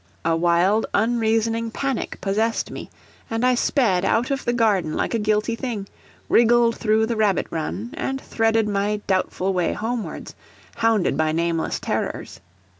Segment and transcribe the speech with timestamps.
[0.25, 2.89] A wild unreasoning panic possessed me,
[3.29, 5.87] and I sped out of the garden like a guilty thing,
[6.27, 10.33] wriggled through the rabbit run, and threaded my doubtful way homewards,
[10.77, 12.39] hounded by nameless terrors.